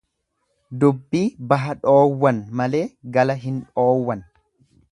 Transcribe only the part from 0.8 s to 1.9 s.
Dubbii baha